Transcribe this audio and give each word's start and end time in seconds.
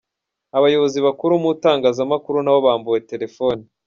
Abayobozi 0.57 0.97
bakuru 1.05 1.33
mu 1.43 1.49
itangazamakuru 1.57 2.37
nabo 2.41 2.59
bambuwe 2.67 2.99
“Telefoni”. 3.11 3.63